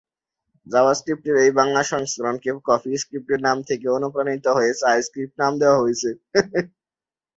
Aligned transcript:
Java 0.67 0.93
স্ক্রিপ্টের 0.99 1.35
এই 1.43 1.51
বাংলা 1.59 1.81
সংস্করণকে 1.91 2.49
কফি 2.69 2.91
স্ক্রিপ্টের 2.97 3.39
নাম 3.47 3.57
থেকে 3.69 3.85
অনুপ্রাণিত 3.97 4.45
হয়ে 4.57 4.71
চা 4.81 4.89
স্ক্রিপ্ট 5.05 5.35
নাম 5.41 5.53
দেয়া 5.61 5.79
হয়েছে। 5.81 6.09